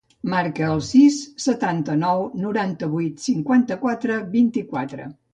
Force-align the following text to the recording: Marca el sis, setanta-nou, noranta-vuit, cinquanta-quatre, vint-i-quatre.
Marca 0.33 0.67
el 0.75 0.79
sis, 0.85 1.17
setanta-nou, 1.43 2.23
noranta-vuit, 2.45 3.19
cinquanta-quatre, 3.25 4.17
vint-i-quatre. 4.33 5.07